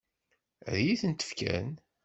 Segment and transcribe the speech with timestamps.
[0.69, 1.69] Ad iyi-tent-fken?